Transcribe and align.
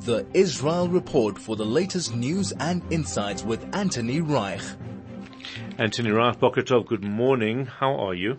The 0.00 0.26
Israel 0.34 0.88
Report 0.88 1.38
for 1.38 1.56
the 1.56 1.64
latest 1.64 2.14
news 2.14 2.52
and 2.52 2.82
insights 2.92 3.42
with 3.42 3.74
Anthony 3.74 4.20
Reich. 4.20 4.60
Anthony 5.78 6.10
Reich, 6.10 6.38
Boker 6.38 6.62
Tov, 6.62 6.86
good 6.86 7.02
morning. 7.02 7.66
How 7.66 7.94
are 7.94 8.14
you? 8.14 8.38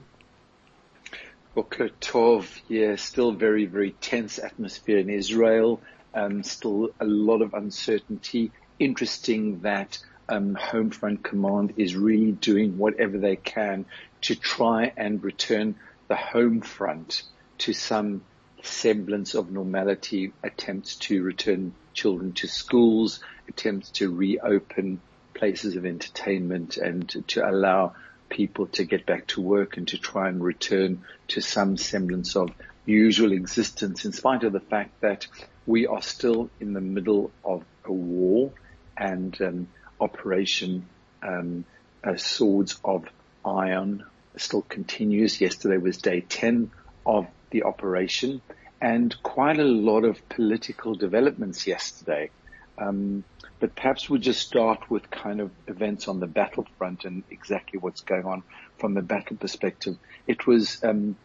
Boker 1.54 1.90
Tov, 1.90 2.48
yeah, 2.68 2.96
still 2.96 3.32
very, 3.32 3.66
very 3.66 3.92
tense 3.92 4.40
atmosphere 4.40 5.00
in 5.00 5.10
Israel. 5.10 5.82
Um, 6.14 6.44
still 6.44 6.92
a 7.00 7.06
lot 7.06 7.42
of 7.42 7.54
uncertainty. 7.54 8.52
Interesting 8.80 9.62
that 9.62 10.00
um, 10.30 10.56
Home 10.56 10.92
Front 10.92 11.24
Command 11.24 11.74
is 11.78 11.96
really 11.96 12.32
doing 12.32 12.78
whatever 12.78 13.18
they 13.18 13.36
can 13.36 13.86
to 14.22 14.36
try 14.36 14.92
and 14.98 15.24
return 15.24 15.76
the 16.08 16.16
home 16.16 16.62
front 16.62 17.24
to 17.60 17.74
some 17.74 18.22
semblance 18.66 19.34
of 19.36 19.52
normality, 19.52 20.34
attempts 20.44 20.96
to 20.96 21.24
return 21.24 21.74
children 21.94 22.34
to 22.34 22.48
schools, 22.48 23.20
attempts 23.48 23.90
to 23.92 24.14
reopen 24.14 25.02
places 25.34 25.76
of 25.76 25.86
entertainment 25.86 26.78
and 26.78 27.28
to 27.28 27.48
allow 27.48 27.94
people 28.30 28.68
to 28.68 28.84
get 28.84 29.06
back 29.06 29.28
to 29.28 29.42
work 29.42 29.78
and 29.78 29.88
to 29.90 29.98
try 29.98 30.28
and 30.28 30.44
return 30.44 31.04
to 31.28 31.42
some 31.42 31.78
semblance 31.78 32.36
of 32.36 32.50
usual 32.86 33.32
existence 33.32 34.06
in 34.06 34.12
spite 34.12 34.44
of 34.44 34.54
the 34.54 34.60
fact 34.60 35.00
that 35.02 35.28
we 35.66 35.88
are 35.88 36.02
still 36.02 36.50
in 36.60 36.74
the 36.74 36.82
middle 36.82 37.32
of 37.44 37.64
a 37.86 37.92
war 37.92 38.52
and 38.98 39.40
um, 39.42 39.68
operation 40.00 40.86
um, 41.24 41.66
uh, 42.04 42.16
swords 42.16 42.80
of 42.84 43.06
iron 43.44 44.04
still 44.38 44.62
continues. 44.62 45.42
Yesterday 45.42 45.78
was 45.78 45.98
day 45.98 46.22
10 46.22 46.72
of 47.06 47.28
the 47.50 47.64
operation 47.64 48.42
and 48.86 49.16
quite 49.24 49.58
a 49.58 49.64
lot 49.64 50.04
of 50.04 50.30
political 50.30 50.94
developments 50.94 51.66
yesterday. 51.66 52.30
Um, 52.78 53.24
but 53.60 53.76
perhaps 53.76 54.08
we'll 54.08 54.22
just 54.22 54.46
start 54.48 54.92
with 54.92 55.10
kind 55.10 55.42
of 55.42 55.50
events 55.66 56.08
on 56.08 56.20
the 56.20 56.28
battlefront 56.28 57.04
and 57.04 57.24
exactly 57.32 57.80
what's 57.80 58.02
going 58.02 58.26
on 58.26 58.44
from 58.78 58.94
the 58.94 59.02
battle 59.02 59.38
perspective. 59.38 59.98
It 60.28 60.46
was 60.46 60.84
um, 60.84 61.16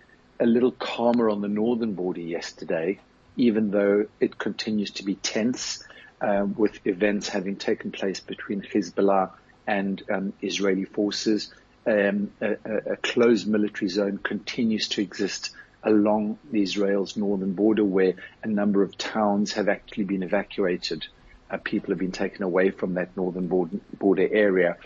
a 0.41 0.47
little 0.47 0.71
calmer 0.73 1.29
on 1.29 1.43
the 1.43 1.49
northern 1.49 1.93
border 1.93 2.23
yesterday, 2.23 2.99
even 3.37 3.71
though 3.71 4.07
it 4.21 4.39
continues 4.39 4.93
to 4.93 5.05
be 5.05 5.17
tense 5.17 5.85
uh, 6.23 6.47
with 6.57 6.87
events 6.87 7.29
having 7.29 7.57
taken 7.57 7.93
place 7.93 8.21
between 8.21 8.63
Hezbollah 8.63 9.33
and 9.67 10.03
um, 10.11 10.33
Israeli 10.41 10.87
forces 10.87 11.53
um, 11.87 12.31
a, 12.41 12.93
a, 12.93 12.97
closed 12.97 13.49
military 13.49 13.89
zone 13.89 14.19
continues 14.19 14.89
to 14.89 15.03
exist 15.03 15.51
along 15.83 16.39
Israel's 16.53 17.17
northern 17.17 17.55
border 17.55 17.85
where 17.85 18.15
a 18.43 18.47
number 18.47 18.83
of 18.83 18.97
towns 18.99 19.53
have 19.53 19.69
actually 19.69 20.05
been 20.05 20.23
evacuated. 20.23 21.07
Uh, 21.51 21.57
people 21.59 21.91
have 21.91 21.99
been 21.99 22.13
taken 22.13 22.43
away 22.43 22.71
from 22.71 22.95
that 22.95 23.17
northern 23.17 23.49
border, 23.49 23.79
border 23.99 24.29
area. 24.31 24.77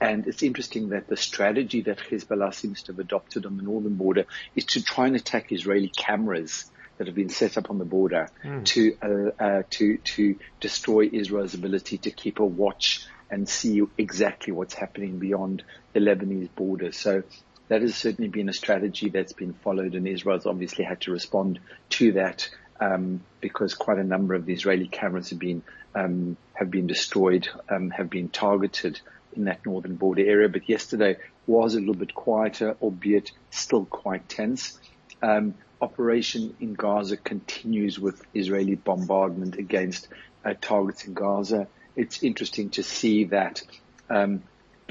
And 0.00 0.26
it's 0.26 0.42
interesting 0.42 0.90
that 0.90 1.08
the 1.08 1.16
strategy 1.16 1.82
that 1.82 1.98
Hezbollah 1.98 2.54
seems 2.54 2.82
to 2.84 2.92
have 2.92 2.98
adopted 2.98 3.46
on 3.46 3.56
the 3.56 3.62
northern 3.62 3.94
border 3.94 4.26
is 4.54 4.64
to 4.66 4.82
try 4.82 5.06
and 5.06 5.16
attack 5.16 5.52
Israeli 5.52 5.88
cameras 5.88 6.70
that 6.98 7.06
have 7.06 7.16
been 7.16 7.28
set 7.28 7.58
up 7.58 7.70
on 7.70 7.78
the 7.78 7.84
border 7.84 8.28
mm. 8.42 8.64
to 8.64 8.96
uh, 9.02 9.42
uh, 9.42 9.62
to 9.70 9.98
to 9.98 10.38
destroy 10.60 11.08
Israel's 11.12 11.54
ability 11.54 11.98
to 11.98 12.10
keep 12.10 12.40
a 12.40 12.44
watch 12.44 13.06
and 13.30 13.48
see 13.48 13.82
exactly 13.98 14.52
what's 14.52 14.74
happening 14.74 15.18
beyond 15.18 15.62
the 15.92 16.00
Lebanese 16.00 16.48
border. 16.54 16.92
So 16.92 17.22
that 17.68 17.82
has 17.82 17.94
certainly 17.94 18.28
been 18.28 18.48
a 18.48 18.52
strategy 18.52 19.08
that's 19.08 19.32
been 19.32 19.52
followed, 19.52 19.94
and 19.94 20.06
Israel's 20.06 20.46
obviously 20.46 20.84
had 20.84 21.00
to 21.02 21.12
respond 21.12 21.58
to 21.90 22.12
that 22.12 22.48
um, 22.80 23.20
because 23.40 23.74
quite 23.74 23.98
a 23.98 24.04
number 24.04 24.34
of 24.34 24.46
the 24.46 24.52
Israeli 24.52 24.88
cameras 24.88 25.30
have 25.30 25.38
been 25.38 25.62
um, 25.94 26.36
have 26.52 26.70
been 26.70 26.86
destroyed, 26.86 27.48
um, 27.68 27.90
have 27.90 28.10
been 28.10 28.28
targeted 28.28 29.00
in 29.34 29.44
that 29.44 29.64
northern 29.64 29.96
border 29.96 30.24
area. 30.26 30.48
But 30.48 30.68
yesterday 30.68 31.16
was 31.46 31.74
a 31.74 31.78
little 31.78 31.94
bit 31.94 32.14
quieter, 32.14 32.76
albeit 32.82 33.32
still 33.50 33.84
quite 33.84 34.28
tense. 34.28 34.78
Um, 35.22 35.54
operation 35.80 36.54
in 36.60 36.74
Gaza 36.74 37.16
continues 37.16 37.98
with 37.98 38.22
Israeli 38.34 38.74
bombardment 38.74 39.56
against 39.56 40.08
uh, 40.44 40.54
targets 40.60 41.04
in 41.06 41.14
Gaza 41.14 41.68
it's 41.96 42.22
interesting 42.22 42.70
to 42.70 42.82
see 42.82 43.24
that 43.24 43.62
um, 44.10 44.42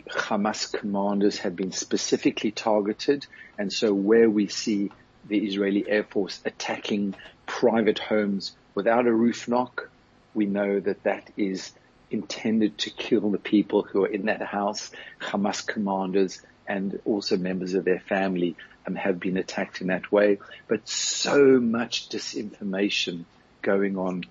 Hamas 0.09 0.71
commanders 0.71 1.39
have 1.39 1.55
been 1.55 1.71
specifically 1.71 2.51
targeted, 2.51 3.25
and 3.57 3.71
so 3.71 3.93
where 3.93 4.29
we 4.29 4.47
see 4.47 4.91
the 5.27 5.39
Israeli 5.39 5.87
Air 5.87 6.03
Force 6.03 6.41
attacking 6.45 7.15
private 7.45 7.99
homes 7.99 8.55
without 8.75 9.07
a 9.07 9.13
roof 9.13 9.47
knock, 9.47 9.89
we 10.33 10.45
know 10.45 10.79
that 10.79 11.03
that 11.03 11.31
is 11.37 11.71
intended 12.11 12.77
to 12.77 12.89
kill 12.89 13.31
the 13.31 13.39
people 13.39 13.83
who 13.83 14.03
are 14.03 14.07
in 14.07 14.25
that 14.25 14.41
house. 14.41 14.91
Hamas 15.19 15.65
commanders 15.65 16.41
and 16.67 16.99
also 17.05 17.37
members 17.37 17.73
of 17.73 17.85
their 17.85 17.99
family 17.99 18.55
um, 18.87 18.95
have 18.95 19.19
been 19.19 19.37
attacked 19.37 19.81
in 19.81 19.87
that 19.87 20.11
way. 20.11 20.39
But 20.67 20.87
so 20.87 21.59
much 21.59 22.09
disinformation 22.09 23.25
going 23.61 23.97
on 23.97 24.23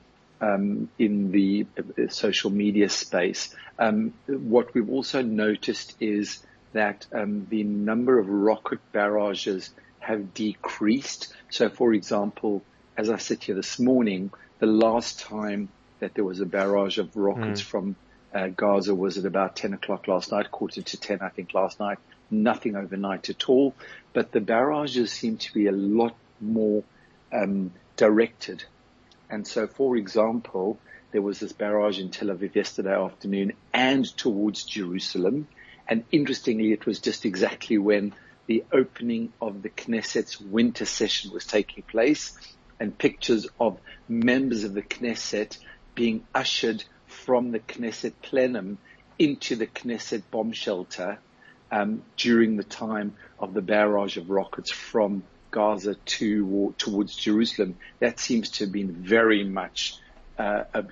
um, 0.45 0.89
in 0.99 1.31
the 1.31 1.67
uh, 1.79 2.09
social 2.09 2.51
media 2.51 2.89
space. 2.89 3.55
Um, 3.79 4.13
what 4.27 4.75
we've 4.75 4.91
also 4.91 5.23
noticed 5.23 5.97
is 6.01 6.45
that 6.73 7.07
um, 7.13 7.47
the 7.49 7.65
number 7.65 8.19
of 8.19 8.29
rocket 8.29 8.81
barrages 8.93 9.71
have 10.01 10.35
decreased. 10.35 11.33
So, 11.51 11.69
for 11.69 11.95
example, 11.95 12.63
as 12.97 13.09
I 13.09 13.17
sit 13.17 13.45
here 13.45 13.55
this 13.55 13.79
morning, 13.79 14.31
the 14.59 14.67
last 14.67 15.21
time 15.21 15.69
that 16.01 16.15
there 16.15 16.25
was 16.25 16.41
a 16.41 16.47
barrage 16.47 16.99
of 16.99 17.17
rockets 17.17 17.63
mm. 17.63 17.65
from 17.65 17.97
uh, 18.35 18.49
Gaza 18.49 18.95
was 18.95 19.17
at 19.17 19.25
about 19.25 19.57
10 19.57 19.75
o'clock 19.75 20.09
last 20.09 20.33
night, 20.33 20.51
quarter 20.51 20.83
to 20.83 20.97
10, 20.97 21.21
I 21.23 21.29
think, 21.29 21.55
last 21.55 21.79
night. 21.81 21.99
Nothing 22.31 22.75
overnight 22.77 23.31
at 23.31 23.49
all. 23.49 23.75
But 24.13 24.33
the 24.33 24.41
barrages 24.41 25.13
seem 25.13 25.39
to 25.39 25.55
be 25.55 25.69
a 25.69 25.73
lot 25.73 26.17
more 26.41 26.83
um, 27.33 27.73
directed 27.97 28.65
and 29.31 29.47
so, 29.47 29.67
for 29.67 29.97
example, 29.97 30.79
there 31.13 31.23
was 31.23 31.41
this 31.41 31.53
barrage 31.53 31.99
in 31.99 32.11
Tel 32.11 32.29
Aviv 32.29 32.55
yesterday 32.55 32.95
afternoon 32.95 33.53
and 33.73 34.05
towards 34.17 34.65
Jerusalem. 34.65 35.47
And 35.87 36.05
interestingly, 36.11 36.73
it 36.73 36.87
was 36.87 36.99
just 36.99 37.25
exactly 37.25 37.79
when 37.79 38.15
the 38.47 38.65
opening 38.73 39.33
of 39.41 39.63
the 39.63 39.71
Knesset's 39.71 40.41
winter 40.41 40.85
session 40.85 41.31
was 41.33 41.47
taking 41.47 41.83
place 41.85 42.37
and 42.81 42.97
pictures 42.97 43.47
of 43.61 43.79
members 44.09 44.65
of 44.65 44.75
the 44.75 44.83
Knesset 44.83 45.57
being 45.95 46.27
ushered 46.35 46.85
from 47.07 47.53
the 47.53 47.61
Knesset 47.61 48.15
plenum 48.23 48.79
into 49.19 49.57
the 49.57 49.67
Knesset 49.67 50.23
bomb 50.31 50.53
shelter 50.53 51.19
um, 51.71 52.03
during 52.17 52.57
the 52.57 52.65
time 52.65 53.15
of 53.39 53.55
the 53.55 53.63
barrage 53.63 54.17
of 54.17 54.31
rockets 54.31 54.71
from 54.71 55.23
Gaza 55.55 55.95
to 55.95 56.75
towards 56.79 57.15
Jerusalem, 57.15 57.77
that 58.01 58.19
seems 58.19 58.51
to 58.51 58.65
have 58.65 58.73
been 58.73 58.91
very 58.91 59.45
much 59.45 59.97
uh, 60.37 60.65
uh, 60.75 60.83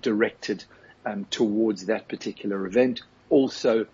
directed 0.00 0.64
um, 1.04 1.26
towards 1.26 1.84
that 1.86 2.08
particular 2.08 2.66
event. 2.66 3.02
Also, 3.28 3.84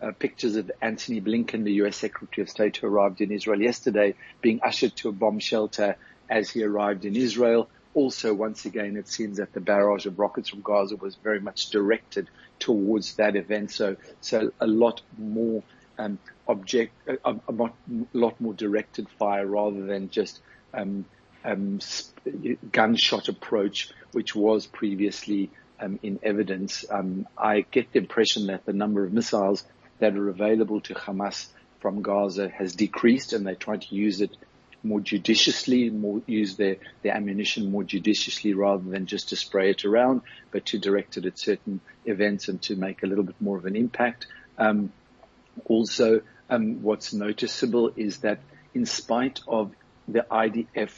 uh, 0.00 0.12
pictures 0.12 0.54
of 0.54 0.70
Antony 0.80 1.20
Blinken, 1.20 1.64
the 1.64 1.72
U.S. 1.82 1.96
Secretary 1.96 2.44
of 2.44 2.48
State 2.48 2.76
who 2.76 2.86
arrived 2.86 3.20
in 3.20 3.32
Israel 3.32 3.60
yesterday, 3.60 4.14
being 4.40 4.60
ushered 4.62 4.94
to 4.98 5.08
a 5.08 5.12
bomb 5.12 5.40
shelter 5.40 5.96
as 6.30 6.48
he 6.48 6.62
arrived 6.62 7.04
in 7.04 7.16
Israel. 7.16 7.68
Also, 7.94 8.32
once 8.32 8.64
again, 8.64 8.96
it 8.96 9.08
seems 9.08 9.38
that 9.38 9.52
the 9.52 9.60
barrage 9.60 10.06
of 10.06 10.16
rockets 10.16 10.48
from 10.48 10.60
Gaza 10.60 10.94
was 10.94 11.16
very 11.16 11.40
much 11.40 11.70
directed 11.70 12.30
towards 12.60 13.16
that 13.16 13.34
event. 13.34 13.72
So, 13.72 13.96
so 14.20 14.52
a 14.60 14.66
lot 14.68 15.02
more 15.18 15.64
um, 15.98 16.18
object, 16.48 16.92
a, 17.08 17.36
a, 17.48 17.70
lot 18.12 18.40
more 18.40 18.54
directed 18.54 19.08
fire 19.18 19.46
rather 19.46 19.84
than 19.84 20.10
just 20.10 20.40
um, 20.74 21.04
um, 21.44 21.80
gunshot 22.70 23.28
approach, 23.28 23.90
which 24.12 24.34
was 24.34 24.66
previously 24.66 25.50
um, 25.80 25.98
in 26.02 26.18
evidence. 26.22 26.84
Um, 26.90 27.26
I 27.36 27.64
get 27.70 27.92
the 27.92 27.98
impression 27.98 28.46
that 28.46 28.64
the 28.64 28.72
number 28.72 29.04
of 29.04 29.12
missiles 29.12 29.64
that 29.98 30.16
are 30.16 30.28
available 30.28 30.80
to 30.82 30.94
Hamas 30.94 31.48
from 31.80 32.02
Gaza 32.02 32.48
has 32.48 32.74
decreased 32.74 33.32
and 33.32 33.46
they 33.46 33.54
try 33.54 33.76
to 33.76 33.94
use 33.94 34.20
it 34.20 34.36
more 34.84 35.00
judiciously, 35.00 35.90
more 35.90 36.22
use 36.26 36.56
their, 36.56 36.76
their 37.02 37.14
ammunition 37.14 37.70
more 37.70 37.84
judiciously 37.84 38.54
rather 38.54 38.88
than 38.88 39.06
just 39.06 39.28
to 39.28 39.36
spray 39.36 39.70
it 39.70 39.84
around, 39.84 40.22
but 40.50 40.66
to 40.66 40.78
direct 40.78 41.16
it 41.16 41.26
at 41.26 41.38
certain 41.38 41.80
events 42.04 42.48
and 42.48 42.60
to 42.62 42.76
make 42.76 43.02
a 43.02 43.06
little 43.06 43.24
bit 43.24 43.36
more 43.40 43.56
of 43.56 43.66
an 43.66 43.76
impact. 43.76 44.26
Um, 44.58 44.92
also, 45.64 46.22
um, 46.50 46.82
what's 46.82 47.12
noticeable 47.12 47.92
is 47.96 48.18
that 48.18 48.40
in 48.74 48.86
spite 48.86 49.40
of 49.46 49.72
the 50.08 50.26
IDF 50.30 50.92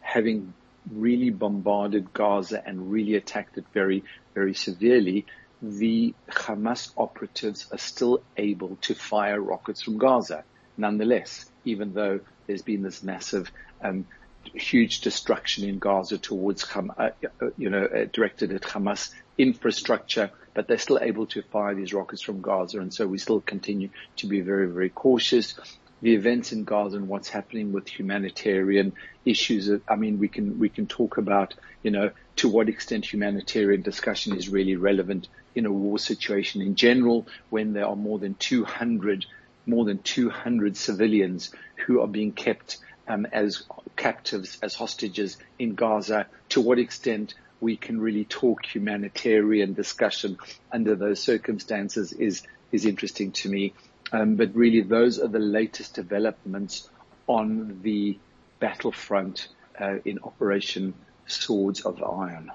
having 0.00 0.52
really 0.90 1.30
bombarded 1.30 2.12
Gaza 2.12 2.62
and 2.64 2.90
really 2.90 3.14
attacked 3.14 3.58
it 3.58 3.64
very, 3.72 4.04
very 4.34 4.54
severely, 4.54 5.26
the 5.62 6.14
Hamas 6.28 6.92
operatives 6.96 7.66
are 7.72 7.78
still 7.78 8.22
able 8.36 8.76
to 8.82 8.94
fire 8.94 9.40
rockets 9.40 9.82
from 9.82 9.98
Gaza, 9.98 10.44
nonetheless, 10.76 11.50
even 11.64 11.92
though 11.94 12.20
there's 12.46 12.62
been 12.62 12.82
this 12.82 13.02
massive, 13.02 13.50
um, 13.82 14.06
huge 14.54 15.00
destruction 15.00 15.68
in 15.68 15.78
Gaza 15.78 16.18
towards, 16.18 16.64
uh, 16.74 16.82
uh, 16.98 17.10
you 17.56 17.70
know, 17.70 17.84
uh, 17.84 18.06
directed 18.12 18.52
at 18.52 18.62
Hamas 18.62 19.12
infrastructure, 19.38 20.30
but 20.54 20.66
they're 20.66 20.78
still 20.78 20.98
able 21.00 21.26
to 21.26 21.42
fire 21.42 21.74
these 21.74 21.92
rockets 21.92 22.22
from 22.22 22.40
Gaza. 22.40 22.80
And 22.80 22.92
so 22.92 23.06
we 23.06 23.18
still 23.18 23.40
continue 23.40 23.90
to 24.16 24.26
be 24.26 24.40
very, 24.40 24.66
very 24.68 24.88
cautious. 24.88 25.54
The 26.02 26.14
events 26.14 26.52
in 26.52 26.64
Gaza 26.64 26.96
and 26.96 27.08
what's 27.08 27.28
happening 27.28 27.72
with 27.72 27.88
humanitarian 27.88 28.92
issues. 29.24 29.70
I 29.88 29.96
mean, 29.96 30.18
we 30.18 30.28
can, 30.28 30.58
we 30.58 30.68
can 30.68 30.86
talk 30.86 31.18
about, 31.18 31.54
you 31.82 31.90
know, 31.90 32.10
to 32.36 32.48
what 32.48 32.68
extent 32.68 33.12
humanitarian 33.12 33.82
discussion 33.82 34.36
is 34.36 34.48
really 34.48 34.76
relevant 34.76 35.28
in 35.54 35.66
a 35.66 35.72
war 35.72 35.98
situation 35.98 36.60
in 36.60 36.74
general 36.74 37.26
when 37.50 37.72
there 37.72 37.86
are 37.86 37.96
more 37.96 38.18
than 38.18 38.34
200 38.34 39.26
more 39.68 39.84
than 39.84 39.98
200 39.98 40.76
civilians 40.76 41.50
who 41.74 42.00
are 42.00 42.06
being 42.06 42.30
kept 42.32 42.78
um, 43.08 43.26
as 43.32 43.64
captives, 43.96 44.58
as 44.62 44.74
hostages 44.74 45.36
in 45.58 45.74
Gaza. 45.74 46.26
To 46.50 46.60
what 46.60 46.78
extent 46.78 47.34
we 47.60 47.76
can 47.76 48.00
really 48.00 48.24
talk 48.24 48.64
humanitarian 48.66 49.74
discussion 49.74 50.38
under 50.72 50.94
those 50.94 51.22
circumstances 51.22 52.12
is 52.12 52.42
is 52.72 52.84
interesting 52.84 53.32
to 53.32 53.48
me. 53.48 53.72
Um, 54.12 54.36
but 54.36 54.54
really, 54.54 54.82
those 54.82 55.18
are 55.18 55.28
the 55.28 55.38
latest 55.38 55.94
developments 55.94 56.88
on 57.26 57.80
the 57.82 58.18
battlefront 58.60 59.48
uh, 59.80 59.96
in 60.04 60.20
Operation 60.22 60.94
Swords 61.26 61.80
of 61.80 62.02
Iron. 62.02 62.52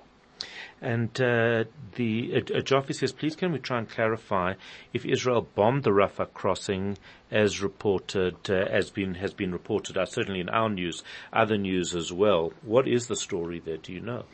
And 0.81 1.09
uh, 1.21 1.65
the 1.93 2.43
uh, 2.55 2.61
Jaffe 2.61 2.93
says, 2.93 3.11
please 3.11 3.35
can 3.35 3.51
we 3.51 3.59
try 3.59 3.77
and 3.77 3.87
clarify 3.87 4.55
if 4.93 5.05
Israel 5.05 5.47
bombed 5.53 5.83
the 5.83 5.91
Rafah 5.91 6.33
crossing 6.33 6.97
as 7.29 7.61
reported, 7.61 8.49
uh, 8.49 8.53
as 8.53 8.89
been 8.89 9.13
has 9.13 9.31
been 9.31 9.51
reported, 9.51 9.95
uh, 9.95 10.05
certainly 10.05 10.39
in 10.39 10.49
our 10.49 10.69
news, 10.69 11.03
other 11.31 11.57
news 11.57 11.93
as 11.93 12.11
well. 12.11 12.51
What 12.63 12.87
is 12.87 13.05
the 13.05 13.15
story 13.15 13.59
there? 13.59 13.77
Do 13.77 13.93
you 13.93 13.99
know? 13.99 14.25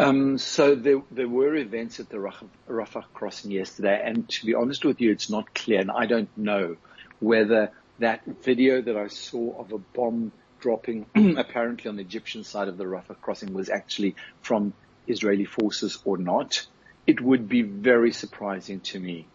Um, 0.00 0.38
so 0.38 0.74
there, 0.74 1.02
there 1.10 1.28
were 1.28 1.54
events 1.56 2.00
at 2.00 2.08
the 2.08 2.16
Rafah, 2.16 2.48
Rafah 2.68 3.04
crossing 3.12 3.50
yesterday, 3.50 4.00
and 4.02 4.28
to 4.30 4.46
be 4.46 4.54
honest 4.54 4.84
with 4.84 5.00
you, 5.00 5.10
it's 5.10 5.28
not 5.28 5.54
clear, 5.54 5.80
and 5.80 5.90
I 5.90 6.06
don't 6.06 6.34
know 6.38 6.76
whether 7.18 7.70
that 7.98 8.22
video 8.42 8.80
that 8.80 8.96
I 8.96 9.08
saw 9.08 9.60
of 9.60 9.72
a 9.72 9.78
bomb 9.78 10.32
dropping 10.60 11.06
apparently 11.36 11.88
on 11.88 11.96
the 11.96 12.02
Egyptian 12.02 12.44
side 12.44 12.68
of 12.68 12.78
the 12.78 12.84
Rafah 12.84 13.20
crossing 13.20 13.52
was 13.52 13.68
actually 13.68 14.16
from 14.40 14.72
Israeli 15.06 15.44
forces 15.44 15.98
or 16.04 16.16
not. 16.16 16.66
It 17.06 17.20
would 17.20 17.48
be 17.48 17.62
very 17.62 18.12
surprising 18.12 18.80
to 18.80 19.00
me 19.00 19.26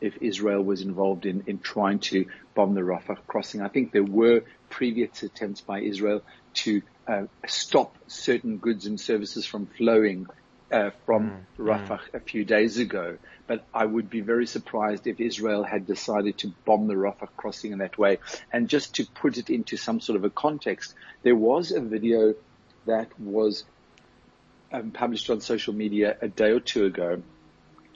if 0.00 0.16
Israel 0.20 0.62
was 0.62 0.82
involved 0.82 1.26
in, 1.26 1.44
in 1.46 1.58
trying 1.58 1.98
to 1.98 2.26
bomb 2.54 2.74
the 2.74 2.80
Rafah 2.80 3.18
crossing. 3.26 3.62
I 3.62 3.68
think 3.68 3.92
there 3.92 4.04
were 4.04 4.42
previous 4.68 5.22
attempts 5.22 5.60
by 5.60 5.80
Israel 5.80 6.22
to 6.54 6.82
uh, 7.08 7.24
stop 7.46 7.96
certain 8.06 8.58
goods 8.58 8.86
and 8.86 9.00
services 9.00 9.46
from 9.46 9.66
flowing 9.66 10.26
uh, 10.70 10.90
from 11.06 11.30
mm, 11.30 11.64
Rafah 11.64 12.00
mm. 12.00 12.14
a 12.14 12.20
few 12.20 12.44
days 12.44 12.76
ago. 12.76 13.16
But 13.46 13.64
I 13.72 13.86
would 13.86 14.10
be 14.10 14.20
very 14.20 14.46
surprised 14.46 15.06
if 15.06 15.18
Israel 15.18 15.64
had 15.64 15.86
decided 15.86 16.36
to 16.38 16.52
bomb 16.66 16.86
the 16.86 16.94
Rafah 16.94 17.28
crossing 17.36 17.72
in 17.72 17.78
that 17.78 17.96
way. 17.96 18.18
And 18.52 18.68
just 18.68 18.96
to 18.96 19.06
put 19.06 19.38
it 19.38 19.48
into 19.48 19.78
some 19.78 20.00
sort 20.00 20.16
of 20.16 20.24
a 20.24 20.30
context, 20.30 20.94
there 21.22 21.34
was 21.34 21.72
a 21.72 21.80
video 21.80 22.34
that 22.84 23.18
was 23.18 23.64
um, 24.70 24.90
published 24.90 25.30
on 25.30 25.40
social 25.40 25.72
media 25.72 26.16
a 26.20 26.28
day 26.28 26.50
or 26.50 26.60
two 26.60 26.84
ago, 26.84 27.22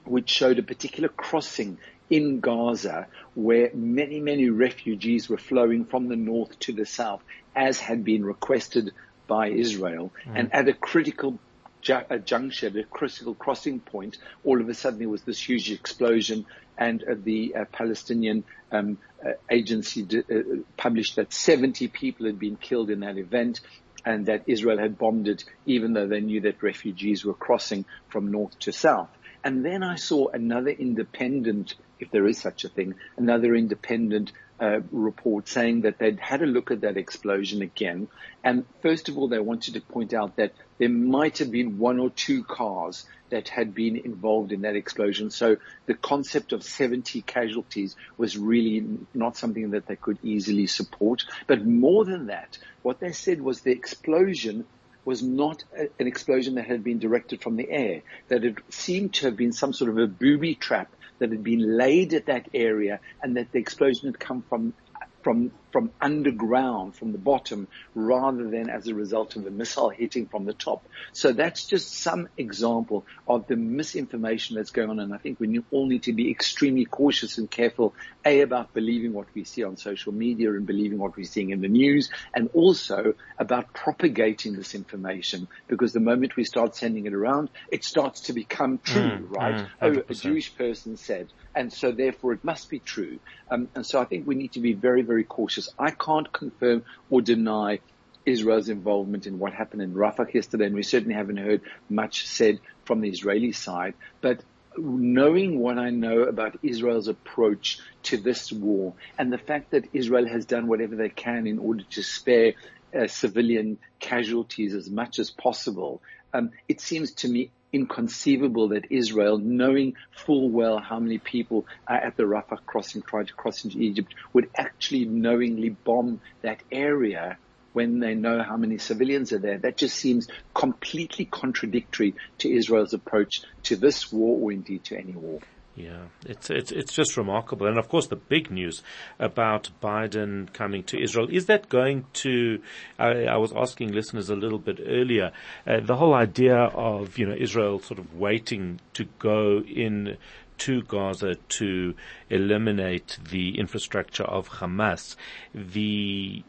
which 0.05 0.31
showed 0.31 0.59
a 0.59 0.63
particular 0.63 1.11
crossing 1.11 1.77
in 2.09 2.41
Gaza 2.41 3.07
where 3.35 3.71
many, 3.75 4.21
many 4.21 4.51
refugees 4.51 5.29
were 5.29 5.39
flowing 5.39 5.87
from 5.87 6.09
the 6.09 6.17
north 6.17 6.59
to 6.61 6.73
the 6.73 6.85
south, 6.85 7.23
as 7.55 7.79
had 7.79 8.05
been 8.05 8.25
requested 8.25 8.93
by 9.27 9.49
Israel. 9.49 10.13
Mm. 10.27 10.39
And 10.39 10.55
at 10.55 10.69
a 10.69 10.73
critical 10.73 11.39
ju- 11.81 12.07
a 12.09 12.19
juncture, 12.19 12.69
at 12.69 12.77
a 12.77 12.85
critical 12.85 13.35
crossing 13.35 13.81
point, 13.81 14.19
all 14.45 14.61
of 14.61 14.69
a 14.69 14.75
sudden 14.75 14.99
there 14.99 15.09
was 15.09 15.23
this 15.23 15.49
huge 15.49 15.71
explosion 15.71 16.47
and 16.79 17.03
uh, 17.03 17.15
the 17.23 17.55
uh, 17.55 17.65
Palestinian 17.67 18.45
um, 18.71 18.99
uh, 19.25 19.33
agency 19.51 20.03
d- 20.03 20.19
uh, 20.21 20.63
published 20.77 21.17
that 21.17 21.33
70 21.33 21.89
people 21.89 22.27
had 22.27 22.39
been 22.39 22.57
killed 22.57 22.91
in 22.91 23.01
that 23.01 23.19
event 23.19 23.61
and 24.05 24.27
that 24.27 24.45
Israel 24.47 24.79
had 24.79 24.99
bombed 24.99 25.29
it 25.29 25.45
even 25.67 25.93
though 25.93 26.09
they 26.09 26.21
knew 26.21 26.41
that 26.41 26.63
refugees 26.63 27.25
were 27.25 27.35
crossing 27.35 27.85
from 28.09 28.31
north 28.31 28.59
to 28.61 28.73
south. 28.73 29.11
And 29.45 29.65
then 29.65 29.83
I 29.83 29.97
saw 29.97 30.29
another 30.29 30.71
independent, 30.71 31.75
if 31.99 32.11
there 32.11 32.27
is 32.27 32.39
such 32.39 32.65
a 32.65 32.69
thing, 32.69 32.95
another 33.17 33.55
independent 33.55 34.33
uh, 34.63 34.81
report 34.93 35.49
saying 35.49 35.81
that 35.81 35.99
they'd 35.99 36.21
had 36.21 36.41
a 36.41 36.47
look 36.47 36.71
at 36.71 36.83
that 36.83 36.97
explosion 36.97 37.63
again. 37.63 38.07
And 38.45 38.65
first 38.81 39.09
of 39.09 39.19
all, 39.19 39.27
they 39.27 39.41
wanted 39.41 39.75
to 39.75 39.81
point 39.81 40.15
out 40.15 40.37
that 40.37 40.53
there 40.79 40.89
might 40.89 41.39
have 41.39 41.51
been 41.51 41.79
one 41.79 41.99
or 41.99 42.11
two 42.11 42.45
cars 42.45 43.05
that 43.31 43.49
had 43.49 43.75
been 43.75 43.97
involved 43.97 44.53
in 44.53 44.61
that 44.61 44.77
explosion. 44.77 45.31
So 45.31 45.57
the 45.87 45.95
concept 45.95 46.53
of 46.53 46.63
70 46.63 47.23
casualties 47.23 47.97
was 48.17 48.39
really 48.39 48.87
not 49.15 49.37
something 49.37 49.71
that 49.71 49.87
they 49.87 49.97
could 49.97 50.19
easily 50.23 50.69
support. 50.69 51.25
But 51.49 51.67
more 51.67 52.05
than 52.05 52.27
that, 52.27 52.59
what 52.83 53.01
they 53.01 53.13
said 53.13 53.43
was 53.43 53.63
the 53.63 53.73
explosion 53.73 54.65
was 55.05 55.25
not 55.25 55.65
a, 55.77 55.89
an 55.99 56.07
explosion 56.07 56.55
that 56.55 56.67
had 56.67 56.85
been 56.85 57.01
directed 57.01 57.43
from 57.43 57.57
the 57.57 57.69
air, 57.69 58.03
that 58.29 58.45
it 58.45 58.59
seemed 58.69 59.15
to 59.15 59.27
have 59.27 59.37
been 59.37 59.53
some 59.53 59.73
sort 59.73 59.91
of 59.91 59.99
a 59.99 60.07
booby 60.07 60.55
trap 60.55 60.93
that 61.23 61.31
had 61.31 61.45
been 61.45 61.79
laid 61.79 62.13
at 62.15 62.27
that 62.27 62.49
area 62.53 62.99
and 63.23 63.37
that 63.37 63.51
the 63.53 63.59
explosion 63.59 64.07
had 64.09 64.19
come 64.19 64.43
from 64.49 64.75
from 65.23 65.53
from 65.73 65.91
underground, 66.01 66.95
from 66.95 67.13
the 67.13 67.19
bottom, 67.19 67.67
rather 67.95 68.49
than 68.49 68.71
as 68.71 68.87
a 68.87 68.95
result 68.95 69.37
of 69.37 69.47
a 69.47 69.51
missile 69.51 69.89
hitting 69.89 70.27
from 70.27 70.45
the 70.45 70.53
top. 70.53 70.87
So 71.13 71.33
that's 71.33 71.67
just 71.67 71.95
some 71.95 72.29
example 72.37 73.07
of 73.27 73.47
the 73.47 73.57
misinformation 73.57 74.57
that's 74.57 74.71
going 74.71 74.91
on. 74.91 75.01
And 75.01 75.15
I 75.15 75.19
think 75.19 75.41
we 75.41 75.61
all 75.71 75.87
need 75.87 76.05
to 76.05 76.13
be 76.13 76.31
extremely 76.31 76.85
cautious 76.85 77.39
and 77.39 77.51
careful, 77.51 77.95
A, 78.25 78.41
about 78.41 78.73
believing 78.75 79.13
what 79.13 79.29
we 79.35 79.45
see 79.45 79.65
on 79.65 79.77
social 79.77 80.13
media 80.13 80.51
and 80.51 80.67
believing 80.67 80.99
what 80.99 81.17
we're 81.17 81.25
seeing 81.25 81.51
in 81.51 81.61
the 81.61 81.69
news, 81.69 82.11
and 82.35 82.51
also 82.53 83.15
about 83.39 83.73
propagating 83.73 84.55
this 84.55 84.75
information, 84.75 85.49
because 85.69 85.93
the 85.93 86.01
moment 86.01 86.37
we 86.37 86.45
start 86.45 86.77
sending 86.77 87.07
it 87.07 87.15
around, 87.15 87.51
it 87.71 87.85
starts 87.85 88.23
to 88.23 88.33
become 88.33 88.79
true, 88.79 89.03
mm, 89.03 89.31
right? 89.31 89.55
Mm, 89.55 89.97
oh, 89.99 90.03
a 90.09 90.15
Jewish 90.15 90.55
person 90.57 90.97
said, 90.97 91.33
and 91.55 91.73
so 91.73 91.93
therefore 91.93 92.33
it 92.33 92.45
must 92.45 92.69
be 92.69 92.79
true. 92.79 93.19
Um, 93.51 93.69
and 93.75 93.85
so 93.87 94.01
I 94.01 94.05
think 94.05 94.27
we 94.27 94.35
need 94.35 94.53
to 94.53 94.61
be 94.61 94.73
very, 94.73 95.03
very 95.03 95.25
cautious. 95.25 95.62
I 95.79 95.91
can't 95.91 96.33
confirm 96.33 96.85
or 97.11 97.23
deny 97.23 97.81
Israel's 98.25 98.69
involvement 98.69 99.27
in 99.27 99.39
what 99.39 99.53
happened 99.53 99.83
in 99.83 99.95
Rafah 99.95 100.33
yesterday, 100.33 100.67
and 100.67 100.75
we 100.75 100.83
certainly 100.83 101.15
haven't 101.15 101.39
heard 101.39 101.63
much 101.89 102.27
said 102.27 102.61
from 102.85 103.01
the 103.01 103.09
Israeli 103.09 103.53
side. 103.53 103.95
But 104.21 104.43
knowing 104.77 105.59
what 105.59 105.79
I 105.79 105.91
know 105.91 106.23
about 106.23 106.59
Israel's 106.63 107.09
approach 107.09 107.79
to 108.05 108.17
this 108.17 108.53
war 108.53 108.95
and 109.19 109.33
the 109.33 109.39
fact 109.39 109.73
that 109.73 109.89
Israel 109.93 110.27
has 110.27 110.47
done 110.47 110.67
whatever 110.67 110.97
they 110.97 111.09
can 111.09 111.47
in 111.47 111.59
order 111.59 111.85
to 111.91 112.03
spare 112.03 112.55
uh, 112.99 113.07
civilian 113.07 113.79
casualties 114.01 114.75
as 114.75 114.89
much 114.91 115.19
as 115.19 115.31
possible, 115.31 116.03
um, 116.33 116.51
it 116.69 116.81
seems 116.81 117.13
to 117.13 117.29
me 117.29 117.51
inconceivable 117.73 118.69
that 118.69 118.91
Israel, 118.91 119.39
knowing 119.39 119.95
full 120.11 120.51
well 120.51 120.79
how 120.79 120.99
many 120.99 121.19
people 121.19 121.67
are 121.87 121.97
at 121.97 122.17
the 122.17 122.25
Rafah 122.25 122.59
crossing 122.67 123.03
trying 123.03 123.27
to 123.27 123.35
cross 123.35 123.65
into 123.65 123.79
Egypt, 123.79 124.15
would 124.33 124.51
actually 124.57 125.05
knowingly 125.05 125.71
bomb 125.71 126.21
that 126.43 126.61
area 126.71 127.39
when 127.73 128.01
they 128.01 128.15
know 128.15 128.43
how 128.43 128.57
many 128.57 128.79
civilians 128.79 129.33
are 129.33 129.39
there. 129.39 129.59
That 129.59 129.77
just 129.77 129.97
seems 129.97 130.29
completely 130.55 131.25
contradictory 131.25 132.15
to 132.39 132.55
Israel's 132.55 132.93
approach 132.93 133.43
to 133.65 133.77
this 133.77 134.13
war 134.13 134.39
or 134.41 134.53
indeed 134.53 134.85
to 134.85 134.99
any 134.99 135.13
war. 135.13 135.41
Yeah, 135.75 136.09
it's 136.27 136.51
it's 136.51 136.71
it's 136.71 136.93
just 136.93 137.17
remarkable, 137.17 137.67
and 137.67 137.79
of 137.79 137.89
course 137.89 138.07
the 138.07 138.17
big 138.17 138.51
news 138.51 138.83
about 139.19 139.71
Biden 139.83 140.53
coming 140.53 140.83
to 140.85 141.03
Israel 141.03 141.29
is 141.31 141.47
that 141.47 141.71
going 141.71 142.05
to. 142.15 142.61
I, 142.99 143.25
I 143.25 143.37
was 143.39 143.55
asking 143.55 143.93
listeners 143.93 144.29
a 144.29 144.37
little 144.37 144.59
bit 144.59 144.81
earlier 144.87 145.33
uh, 145.67 145.81
the 145.81 145.97
whole 145.97 146.13
idea 146.13 146.57
of 146.57 147.17
you 147.17 147.27
know 147.27 147.35
Israel 147.35 147.79
sort 147.79 147.99
of 147.99 148.15
waiting 148.15 148.81
to 148.93 149.07
go 149.19 149.61
in 149.61 150.19
to 150.59 150.83
Gaza 150.83 151.37
to 151.37 151.95
eliminate 152.29 153.19
the 153.31 153.59
infrastructure 153.59 154.25
of 154.25 154.49
Hamas. 154.49 155.17
The 155.55 156.45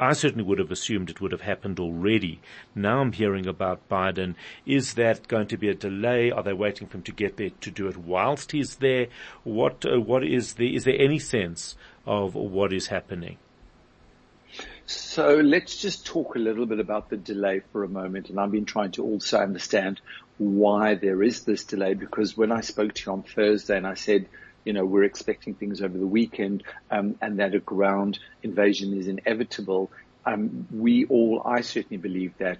I 0.00 0.14
certainly 0.14 0.44
would 0.44 0.58
have 0.58 0.70
assumed 0.70 1.10
it 1.10 1.20
would 1.20 1.32
have 1.32 1.42
happened 1.42 1.78
already. 1.78 2.40
Now 2.74 3.00
I'm 3.00 3.12
hearing 3.12 3.46
about 3.46 3.86
Biden. 3.90 4.34
Is 4.64 4.94
that 4.94 5.28
going 5.28 5.46
to 5.48 5.58
be 5.58 5.68
a 5.68 5.74
delay? 5.74 6.30
Are 6.30 6.42
they 6.42 6.54
waiting 6.54 6.88
for 6.88 6.96
him 6.96 7.02
to 7.02 7.12
get 7.12 7.36
there 7.36 7.50
to 7.60 7.70
do 7.70 7.86
it 7.86 7.98
whilst 7.98 8.52
he's 8.52 8.76
there? 8.76 9.08
What, 9.44 9.84
uh, 9.84 10.00
what 10.00 10.24
is 10.24 10.54
the, 10.54 10.74
is 10.74 10.84
there 10.84 10.98
any 10.98 11.18
sense 11.18 11.76
of 12.06 12.34
what 12.34 12.72
is 12.72 12.86
happening? 12.86 13.36
So 14.86 15.36
let's 15.36 15.76
just 15.76 16.06
talk 16.06 16.34
a 16.34 16.38
little 16.38 16.64
bit 16.64 16.80
about 16.80 17.10
the 17.10 17.18
delay 17.18 17.60
for 17.70 17.84
a 17.84 17.88
moment. 17.88 18.30
And 18.30 18.40
I've 18.40 18.50
been 18.50 18.64
trying 18.64 18.92
to 18.92 19.04
also 19.04 19.38
understand 19.38 20.00
why 20.38 20.94
there 20.94 21.22
is 21.22 21.44
this 21.44 21.64
delay 21.64 21.92
because 21.92 22.38
when 22.38 22.50
I 22.50 22.62
spoke 22.62 22.94
to 22.94 23.06
you 23.06 23.12
on 23.12 23.22
Thursday 23.22 23.76
and 23.76 23.86
I 23.86 23.94
said, 23.94 24.26
you 24.64 24.72
know, 24.72 24.84
we're 24.84 25.04
expecting 25.04 25.54
things 25.54 25.80
over 25.80 25.96
the 25.96 26.06
weekend, 26.06 26.62
um, 26.90 27.16
and 27.20 27.38
that 27.38 27.54
a 27.54 27.60
ground 27.60 28.18
invasion 28.42 28.96
is 28.98 29.08
inevitable. 29.08 29.90
Um, 30.24 30.66
we 30.70 31.06
all, 31.06 31.42
I 31.44 31.62
certainly 31.62 31.96
believe 31.96 32.34
that 32.38 32.58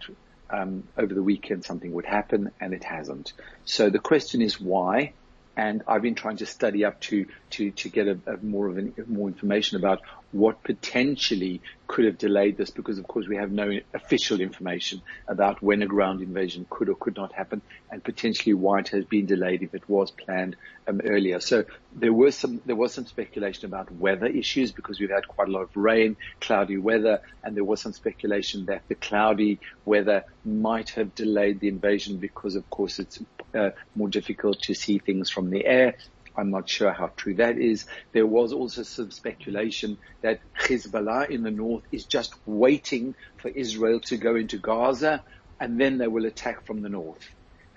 um, 0.48 0.84
over 0.96 1.14
the 1.14 1.22
weekend 1.22 1.64
something 1.64 1.92
would 1.92 2.06
happen, 2.06 2.50
and 2.60 2.72
it 2.72 2.84
hasn't. 2.84 3.32
So 3.64 3.90
the 3.90 3.98
question 3.98 4.42
is 4.42 4.60
why? 4.60 5.12
And 5.60 5.82
I've 5.86 6.00
been 6.00 6.14
trying 6.14 6.38
to 6.38 6.46
study 6.46 6.86
up 6.86 7.00
to 7.08 7.26
to 7.50 7.70
to 7.70 7.90
get 7.90 8.08
a, 8.08 8.18
a 8.26 8.38
more 8.38 8.66
of 8.68 8.78
an, 8.78 8.94
more 9.06 9.28
information 9.28 9.76
about 9.76 10.00
what 10.32 10.62
potentially 10.62 11.60
could 11.86 12.06
have 12.06 12.16
delayed 12.16 12.56
this 12.56 12.70
because 12.70 12.96
of 12.96 13.06
course 13.06 13.26
we 13.28 13.36
have 13.36 13.50
no 13.50 13.78
official 13.92 14.40
information 14.40 15.02
about 15.28 15.60
when 15.60 15.82
a 15.82 15.86
ground 15.86 16.22
invasion 16.22 16.64
could 16.70 16.88
or 16.88 16.94
could 16.94 17.14
not 17.14 17.32
happen 17.32 17.60
and 17.90 18.02
potentially 18.02 18.54
why 18.54 18.78
it 18.78 18.88
has 18.88 19.04
been 19.04 19.26
delayed 19.26 19.62
if 19.62 19.74
it 19.74 19.86
was 19.86 20.10
planned 20.10 20.56
um, 20.88 21.02
earlier. 21.04 21.40
So 21.40 21.64
there 21.94 22.12
was 22.12 22.36
some, 22.36 22.62
there 22.64 22.76
was 22.76 22.94
some 22.94 23.06
speculation 23.06 23.66
about 23.66 23.92
weather 23.92 24.26
issues 24.26 24.72
because 24.72 24.98
we've 24.98 25.10
had 25.10 25.26
quite 25.28 25.48
a 25.48 25.50
lot 25.50 25.62
of 25.62 25.76
rain, 25.76 26.16
cloudy 26.40 26.78
weather, 26.78 27.20
and 27.42 27.56
there 27.56 27.64
was 27.64 27.80
some 27.80 27.92
speculation 27.92 28.66
that 28.66 28.82
the 28.88 28.94
cloudy 28.94 29.58
weather 29.84 30.24
might 30.44 30.90
have 30.90 31.14
delayed 31.14 31.60
the 31.60 31.68
invasion 31.68 32.16
because 32.16 32.54
of 32.54 32.70
course 32.70 32.98
it's 33.00 33.20
uh, 33.54 33.70
more 33.94 34.08
difficult 34.08 34.60
to 34.62 34.74
see 34.74 34.98
things 34.98 35.30
from 35.30 35.50
the 35.50 35.64
air 35.64 35.96
I'm 36.36 36.50
not 36.50 36.68
sure 36.68 36.92
how 36.92 37.12
true 37.16 37.34
that 37.36 37.58
is. 37.58 37.86
There 38.12 38.26
was 38.26 38.52
also 38.52 38.82
some 38.82 39.10
speculation 39.10 39.98
that 40.22 40.40
Hezbollah 40.58 41.30
in 41.30 41.42
the 41.42 41.50
north 41.50 41.84
is 41.92 42.06
just 42.06 42.34
waiting 42.46 43.14
for 43.36 43.48
Israel 43.48 44.00
to 44.06 44.16
go 44.16 44.36
into 44.36 44.58
Gaza 44.58 45.24
and 45.58 45.80
then 45.80 45.98
they 45.98 46.08
will 46.08 46.26
attack 46.26 46.66
from 46.66 46.82
the 46.82 46.88
north. 46.88 47.22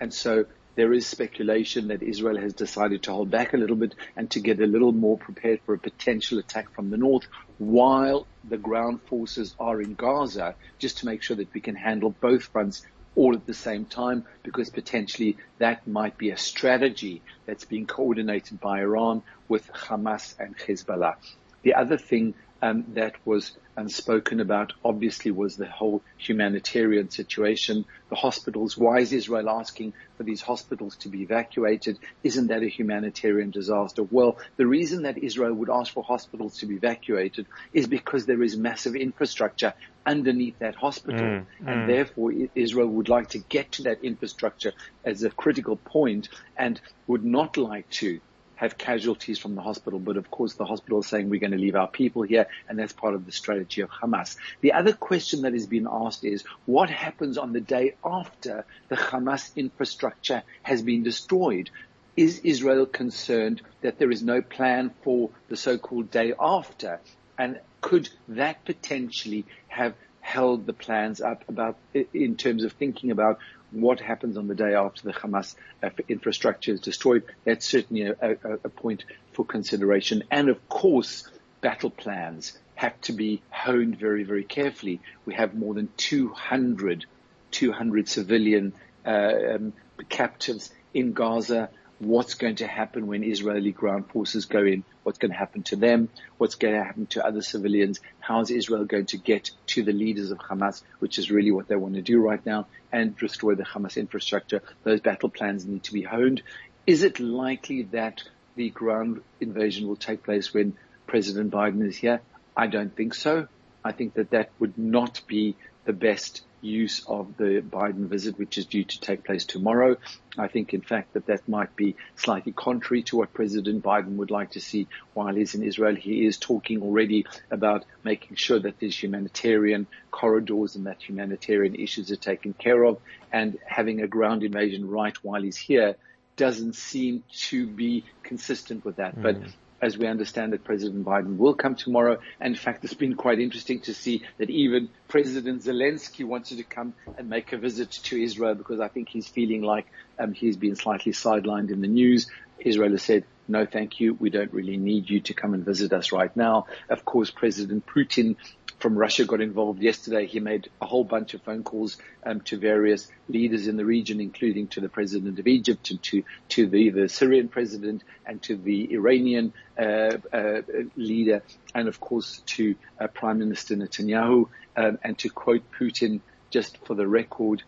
And 0.00 0.12
so 0.12 0.46
there 0.76 0.92
is 0.92 1.06
speculation 1.06 1.88
that 1.88 2.02
Israel 2.02 2.40
has 2.40 2.54
decided 2.54 3.04
to 3.04 3.12
hold 3.12 3.30
back 3.30 3.52
a 3.52 3.56
little 3.56 3.76
bit 3.76 3.94
and 4.16 4.30
to 4.32 4.40
get 4.40 4.60
a 4.60 4.66
little 4.66 4.92
more 4.92 5.18
prepared 5.18 5.60
for 5.64 5.74
a 5.74 5.78
potential 5.78 6.38
attack 6.38 6.66
from 6.74 6.90
the 6.90 6.96
north 6.96 7.26
while 7.58 8.26
the 8.42 8.58
ground 8.58 9.00
forces 9.08 9.54
are 9.58 9.80
in 9.80 9.94
Gaza 9.94 10.56
just 10.80 10.98
to 10.98 11.06
make 11.06 11.22
sure 11.22 11.36
that 11.36 11.54
we 11.54 11.60
can 11.60 11.76
handle 11.76 12.16
both 12.20 12.44
fronts 12.44 12.82
all 13.16 13.34
at 13.34 13.46
the 13.46 13.54
same 13.54 13.84
time 13.84 14.24
because 14.42 14.70
potentially 14.70 15.36
that 15.58 15.86
might 15.86 16.18
be 16.18 16.30
a 16.30 16.36
strategy 16.36 17.22
that's 17.46 17.64
being 17.64 17.86
coordinated 17.86 18.60
by 18.60 18.80
Iran 18.80 19.22
with 19.48 19.70
Hamas 19.72 20.34
and 20.38 20.56
Hezbollah. 20.56 21.16
The 21.62 21.74
other 21.74 21.96
thing 21.96 22.34
um, 22.64 22.84
that 22.94 23.14
was 23.26 23.52
unspoken 23.76 24.40
about 24.40 24.72
obviously 24.84 25.30
was 25.30 25.56
the 25.56 25.66
whole 25.66 26.02
humanitarian 26.16 27.10
situation, 27.10 27.84
the 28.08 28.16
hospitals. 28.16 28.78
Why 28.78 29.00
is 29.00 29.12
Israel 29.12 29.50
asking 29.50 29.92
for 30.16 30.22
these 30.22 30.40
hospitals 30.40 30.96
to 30.98 31.08
be 31.08 31.22
evacuated? 31.22 31.98
Isn't 32.22 32.46
that 32.46 32.62
a 32.62 32.68
humanitarian 32.68 33.50
disaster? 33.50 34.02
Well, 34.02 34.38
the 34.56 34.66
reason 34.66 35.02
that 35.02 35.18
Israel 35.18 35.52
would 35.54 35.68
ask 35.70 35.92
for 35.92 36.02
hospitals 36.02 36.58
to 36.58 36.66
be 36.66 36.76
evacuated 36.76 37.46
is 37.72 37.86
because 37.86 38.24
there 38.24 38.42
is 38.42 38.56
massive 38.56 38.96
infrastructure 38.96 39.74
underneath 40.06 40.58
that 40.58 40.74
hospital. 40.74 41.20
Mm, 41.20 41.46
and 41.60 41.68
mm. 41.68 41.86
therefore 41.86 42.32
Israel 42.54 42.88
would 42.88 43.08
like 43.08 43.30
to 43.30 43.38
get 43.38 43.72
to 43.72 43.82
that 43.84 44.04
infrastructure 44.04 44.72
as 45.04 45.22
a 45.22 45.30
critical 45.30 45.76
point 45.76 46.28
and 46.56 46.80
would 47.06 47.24
not 47.24 47.56
like 47.56 47.88
to 47.90 48.20
have 48.56 48.78
casualties 48.78 49.38
from 49.38 49.54
the 49.54 49.62
hospital, 49.62 49.98
but 49.98 50.16
of 50.16 50.30
course 50.30 50.54
the 50.54 50.64
hospital 50.64 51.00
is 51.00 51.06
saying 51.06 51.28
we're 51.28 51.40
going 51.40 51.52
to 51.52 51.58
leave 51.58 51.74
our 51.74 51.88
people 51.88 52.22
here, 52.22 52.46
and 52.68 52.78
that's 52.78 52.92
part 52.92 53.14
of 53.14 53.26
the 53.26 53.32
strategy 53.32 53.80
of 53.80 53.90
Hamas. 53.90 54.36
The 54.60 54.72
other 54.72 54.92
question 54.92 55.42
that 55.42 55.54
is 55.54 55.66
being 55.66 55.86
asked 55.90 56.24
is 56.24 56.44
what 56.66 56.90
happens 56.90 57.36
on 57.36 57.52
the 57.52 57.60
day 57.60 57.96
after 58.04 58.64
the 58.88 58.96
Hamas 58.96 59.54
infrastructure 59.56 60.42
has 60.62 60.82
been 60.82 61.02
destroyed? 61.02 61.70
Is 62.16 62.40
Israel 62.44 62.86
concerned 62.86 63.60
that 63.80 63.98
there 63.98 64.10
is 64.10 64.22
no 64.22 64.40
plan 64.40 64.92
for 65.02 65.30
the 65.48 65.56
so-called 65.56 66.10
day 66.10 66.32
after? 66.38 67.00
And 67.36 67.58
could 67.84 68.08
that 68.28 68.64
potentially 68.64 69.44
have 69.68 69.92
held 70.22 70.64
the 70.64 70.72
plans 70.72 71.20
up 71.20 71.46
about 71.50 71.76
in 72.14 72.34
terms 72.34 72.64
of 72.64 72.72
thinking 72.72 73.10
about 73.10 73.38
what 73.72 74.00
happens 74.00 74.38
on 74.38 74.48
the 74.48 74.54
day 74.54 74.72
after 74.74 75.02
the 75.02 75.12
Hamas 75.12 75.54
uh, 75.82 75.90
infrastructure 76.08 76.72
is 76.72 76.80
destroyed. 76.80 77.24
That's 77.44 77.66
certainly 77.66 78.04
a, 78.04 78.14
a, 78.22 78.52
a 78.64 78.68
point 78.70 79.04
for 79.32 79.44
consideration. 79.44 80.22
And 80.30 80.48
of 80.48 80.66
course, 80.70 81.28
battle 81.60 81.90
plans 81.90 82.56
have 82.74 82.98
to 83.02 83.12
be 83.12 83.42
honed 83.50 83.98
very, 83.98 84.24
very 84.24 84.44
carefully. 84.44 85.02
We 85.26 85.34
have 85.34 85.54
more 85.54 85.74
than 85.74 85.90
200, 85.98 87.04
200 87.50 88.08
civilian 88.08 88.72
uh, 89.04 89.32
um, 89.56 89.74
captives 90.08 90.72
in 90.94 91.12
Gaza 91.12 91.68
what's 91.98 92.34
going 92.34 92.56
to 92.56 92.66
happen 92.66 93.06
when 93.06 93.22
Israeli 93.22 93.72
ground 93.72 94.08
forces 94.10 94.46
go 94.46 94.64
in, 94.64 94.84
what's 95.04 95.18
going 95.18 95.30
to 95.30 95.36
happen 95.36 95.62
to 95.62 95.76
them, 95.76 96.08
what's 96.38 96.56
going 96.56 96.74
to 96.74 96.82
happen 96.82 97.06
to 97.06 97.24
other 97.24 97.42
civilians, 97.42 98.00
how 98.18 98.40
is 98.40 98.50
Israel 98.50 98.84
going 98.84 99.06
to 99.06 99.16
get 99.16 99.50
to 99.68 99.84
the 99.84 99.92
leaders 99.92 100.32
of 100.32 100.38
Hamas, 100.38 100.82
which 100.98 101.18
is 101.18 101.30
really 101.30 101.52
what 101.52 101.68
they 101.68 101.76
want 101.76 101.94
to 101.94 102.02
do 102.02 102.20
right 102.20 102.44
now, 102.44 102.66
and 102.90 103.16
destroy 103.16 103.54
the 103.54 103.64
Hamas 103.64 103.96
infrastructure. 103.96 104.62
Those 104.82 105.00
battle 105.00 105.28
plans 105.28 105.64
need 105.64 105.84
to 105.84 105.92
be 105.92 106.02
honed. 106.02 106.42
Is 106.86 107.04
it 107.04 107.20
likely 107.20 107.82
that 107.92 108.22
the 108.56 108.70
ground 108.70 109.22
invasion 109.40 109.86
will 109.86 109.96
take 109.96 110.24
place 110.24 110.52
when 110.52 110.76
President 111.06 111.52
Biden 111.52 111.86
is 111.86 111.96
here? 111.96 112.20
I 112.56 112.66
don't 112.66 112.94
think 112.94 113.14
so. 113.14 113.48
I 113.84 113.92
think 113.92 114.14
that 114.14 114.30
that 114.30 114.50
would 114.58 114.78
not 114.78 115.20
be 115.26 115.56
the 115.84 115.92
best 115.92 116.42
use 116.64 117.04
of 117.06 117.36
the 117.36 117.62
Biden 117.62 118.08
visit, 118.08 118.38
which 118.38 118.58
is 118.58 118.66
due 118.66 118.84
to 118.84 119.00
take 119.00 119.24
place 119.24 119.44
tomorrow. 119.44 119.96
I 120.36 120.48
think, 120.48 120.74
in 120.74 120.80
fact, 120.80 121.14
that 121.14 121.26
that 121.26 121.48
might 121.48 121.76
be 121.76 121.96
slightly 122.16 122.52
contrary 122.52 123.02
to 123.04 123.16
what 123.18 123.32
President 123.32 123.82
Biden 123.84 124.16
would 124.16 124.30
like 124.30 124.52
to 124.52 124.60
see 124.60 124.88
while 125.12 125.34
he's 125.34 125.54
in 125.54 125.62
Israel. 125.62 125.94
He 125.94 126.26
is 126.26 126.38
talking 126.38 126.82
already 126.82 127.26
about 127.50 127.84
making 128.02 128.36
sure 128.36 128.58
that 128.58 128.80
there's 128.80 129.00
humanitarian 129.00 129.86
corridors 130.10 130.74
and 130.74 130.86
that 130.86 131.02
humanitarian 131.02 131.74
issues 131.74 132.10
are 132.10 132.16
taken 132.16 132.52
care 132.52 132.82
of 132.82 132.98
and 133.32 133.58
having 133.66 134.00
a 134.00 134.08
ground 134.08 134.42
invasion 134.42 134.88
right 134.88 135.16
while 135.22 135.42
he's 135.42 135.56
here 135.56 135.96
doesn't 136.36 136.74
seem 136.74 137.22
to 137.32 137.66
be 137.66 138.04
consistent 138.22 138.84
with 138.84 138.96
that. 138.96 139.16
Mm. 139.16 139.22
But 139.22 139.36
as 139.80 139.98
we 139.98 140.06
understand 140.06 140.52
that 140.52 140.64
President 140.64 141.04
Biden 141.04 141.36
will 141.36 141.54
come 141.54 141.74
tomorrow. 141.74 142.18
And 142.40 142.54
in 142.54 142.58
fact, 142.58 142.84
it's 142.84 142.94
been 142.94 143.14
quite 143.14 143.38
interesting 143.38 143.80
to 143.82 143.94
see 143.94 144.22
that 144.38 144.50
even 144.50 144.88
President 145.08 145.62
Zelensky 145.62 146.24
wanted 146.24 146.58
to 146.58 146.64
come 146.64 146.94
and 147.18 147.28
make 147.28 147.52
a 147.52 147.58
visit 147.58 147.90
to 147.90 148.22
Israel 148.22 148.54
because 148.54 148.80
I 148.80 148.88
think 148.88 149.08
he's 149.08 149.28
feeling 149.28 149.62
like 149.62 149.86
um, 150.18 150.32
he's 150.32 150.56
been 150.56 150.76
slightly 150.76 151.12
sidelined 151.12 151.70
in 151.70 151.80
the 151.80 151.88
news. 151.88 152.26
Israel 152.58 152.92
has 152.92 153.02
said, 153.02 153.24
no, 153.46 153.66
thank 153.66 154.00
you. 154.00 154.14
We 154.14 154.30
don't 154.30 154.52
really 154.52 154.76
need 154.76 155.10
you 155.10 155.20
to 155.20 155.34
come 155.34 155.54
and 155.54 155.64
visit 155.64 155.92
us 155.92 156.12
right 156.12 156.34
now. 156.34 156.66
Of 156.88 157.04
course, 157.04 157.30
President 157.30 157.84
Putin 157.86 158.36
from 158.84 158.98
Russia 158.98 159.24
got 159.24 159.40
involved 159.40 159.80
yesterday. 159.80 160.26
He 160.26 160.40
made 160.40 160.68
a 160.78 160.84
whole 160.84 161.04
bunch 161.04 161.32
of 161.32 161.40
phone 161.40 161.64
calls 161.64 161.96
um, 162.22 162.42
to 162.42 162.58
various 162.58 163.08
leaders 163.30 163.66
in 163.66 163.78
the 163.78 163.84
region, 163.86 164.20
including 164.20 164.68
to 164.68 164.82
the 164.82 164.90
president 164.90 165.38
of 165.38 165.46
Egypt 165.46 165.88
and 165.88 166.02
to 166.02 166.22
to 166.50 166.66
the, 166.66 166.90
the 166.90 167.08
Syrian 167.08 167.48
president 167.48 168.04
and 168.26 168.42
to 168.42 168.56
the 168.56 168.92
Iranian 168.92 169.54
uh, 169.78 170.18
uh, 170.30 170.60
leader, 170.96 171.42
and 171.74 171.88
of 171.88 171.98
course 171.98 172.42
to 172.56 172.74
uh, 173.00 173.06
Prime 173.06 173.38
Minister 173.38 173.74
Netanyahu. 173.74 174.50
Um, 174.76 174.98
and 175.02 175.16
to 175.20 175.30
quote 175.30 175.62
Putin, 175.72 176.20
just 176.50 176.76
for 176.84 176.94
the 176.94 177.08
record, 177.08 177.62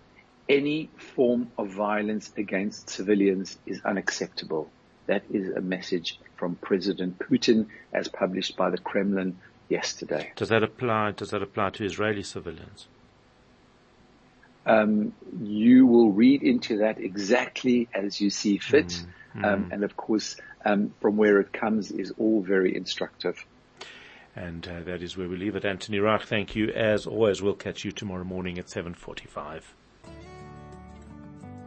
any 0.51 0.91
form 0.99 1.51
of 1.57 1.71
violence 1.71 2.31
against 2.37 2.91
civilians 2.91 3.57
is 3.65 3.81
unacceptable. 3.87 4.69
That 5.07 5.23
is 5.31 5.49
a 5.49 5.63
message 5.63 6.21
from 6.37 6.57
President 6.57 7.19
Putin 7.19 7.69
as 7.91 8.07
published 8.07 8.55
by 8.59 8.69
the 8.69 8.77
Kremlin 8.77 9.39
yesterday. 9.69 10.33
Does 10.37 10.49
that 10.49 10.63
apply? 10.63 11.13
Does 11.13 11.31
that 11.31 11.43
apply 11.43 11.71
to 11.71 11.85
Israeli 11.85 12.23
civilians? 12.23 12.89
Um, 14.67 15.13
you 15.41 15.87
will 15.87 16.11
read 16.13 16.43
into 16.43 16.79
that 16.79 16.99
exactly 16.99 17.89
as 17.95 18.21
you 18.21 18.31
see 18.31 18.59
fit. 18.59 18.89
Mm, 18.89 19.45
Um, 19.45 19.69
and 19.71 19.85
of 19.85 19.97
course, 19.97 20.37
um, 20.65 20.95
from 21.01 21.17
where 21.17 21.39
it 21.41 21.53
comes 21.53 21.91
is 21.93 22.13
all 22.19 22.41
very 22.43 22.75
instructive. 22.75 23.45
And 24.35 24.67
uh, 24.67 24.81
that 24.81 25.03
is 25.03 25.17
where 25.17 25.29
we 25.29 25.37
leave 25.37 25.57
it. 25.57 25.65
Anthony 25.65 25.99
Reich, 25.99 26.23
thank 26.23 26.57
you. 26.57 26.69
As 26.71 27.07
always, 27.07 27.43
we'll 27.43 27.55
catch 27.55 27.85
you 27.85 27.93
tomorrow 27.93 28.25
morning 28.25 28.59
at 28.59 28.67
7.45. 28.67 29.63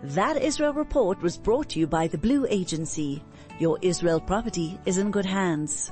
That 0.04 0.42
Israel 0.42 0.74
report 0.74 1.22
was 1.22 1.38
brought 1.38 1.70
to 1.70 1.80
you 1.80 1.88
by 1.88 2.08
the 2.08 2.18
Blue 2.18 2.48
Agency. 2.50 3.24
Your 3.60 3.78
Israel 3.82 4.20
property 4.22 4.80
is 4.86 4.98
in 4.98 5.12
good 5.12 5.26
hands. 5.26 5.92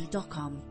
Realty.com. 0.00 0.69